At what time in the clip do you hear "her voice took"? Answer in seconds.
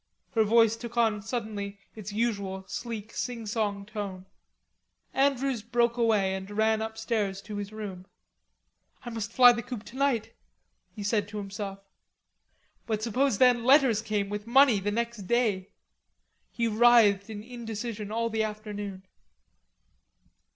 0.31-0.97